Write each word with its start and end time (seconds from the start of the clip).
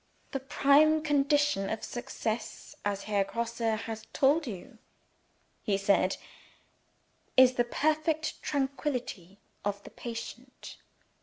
'The 0.31 0.39
prime 0.39 1.03
condition 1.03 1.69
of 1.69 1.83
success, 1.83 2.73
as 2.83 3.03
Herr 3.03 3.23
Grosse 3.23 3.59
has 3.59 4.07
told 4.13 4.47
you,' 4.47 4.79
he 5.61 5.77
said, 5.77 6.17
'is 7.37 7.53
the 7.53 7.63
perfect 7.63 8.41
tranquillity 8.41 9.37
of 9.63 9.83
the 9.83 9.91
patient. 9.91 10.77